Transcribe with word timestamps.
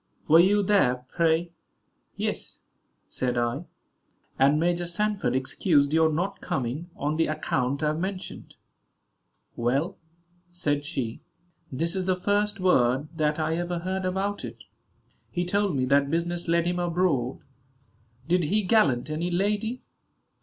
Were 0.27 0.39
you 0.39 0.63
there, 0.63 1.05
pray?" 1.09 1.51
"Yes," 2.15 2.57
said 3.07 3.37
I; 3.37 3.65
"and 4.39 4.59
Major 4.59 4.87
Sanford 4.87 5.35
excused 5.35 5.93
your 5.93 6.11
not 6.11 6.41
coming, 6.41 6.89
on 6.95 7.17
the 7.17 7.27
account 7.27 7.83
I 7.83 7.89
have 7.89 7.99
mentioned." 7.99 8.55
"Well," 9.55 9.99
said 10.51 10.85
she, 10.85 11.21
"this 11.71 11.95
is 11.95 12.07
the 12.07 12.15
first 12.15 12.59
word 12.59 13.09
that 13.15 13.37
I 13.37 13.55
ever 13.57 13.77
heard 13.77 14.03
about 14.03 14.43
it; 14.43 14.63
he 15.29 15.45
told 15.45 15.75
me 15.75 15.85
that 15.85 16.09
business 16.09 16.47
led 16.47 16.65
him 16.65 16.79
abroad. 16.79 17.41
Did 18.27 18.45
he 18.45 18.63
gallant 18.63 19.11
any 19.11 19.29
lady?" 19.29 19.83